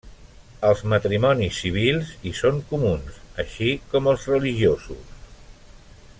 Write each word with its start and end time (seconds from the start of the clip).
Els 0.69 0.79
matrimonis 0.93 1.59
civils 1.65 2.13
hi 2.29 2.33
són 2.39 2.57
comuns, 2.73 3.21
així 3.45 3.71
com 3.93 4.11
els 4.15 4.27
religiosos. 4.33 5.15